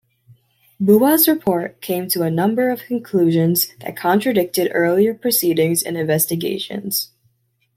Bua's 0.81 1.27
report 1.27 1.79
came 1.79 2.07
to 2.07 2.23
a 2.23 2.31
number 2.31 2.71
of 2.71 2.81
conclusions 2.85 3.75
that 3.81 3.95
contradicted 3.95 4.71
earlier 4.73 5.13
proceedings 5.13 5.83
and 5.83 5.95
investigations. 5.95 7.11